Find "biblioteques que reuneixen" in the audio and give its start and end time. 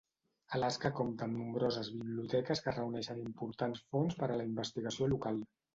1.99-3.23